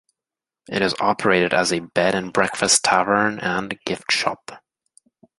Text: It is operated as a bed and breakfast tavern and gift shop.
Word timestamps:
It 0.67 0.81
is 0.81 0.95
operated 0.99 1.53
as 1.53 1.71
a 1.71 1.77
bed 1.79 2.15
and 2.15 2.33
breakfast 2.33 2.83
tavern 2.83 3.37
and 3.37 3.79
gift 3.85 4.11
shop. 4.11 4.59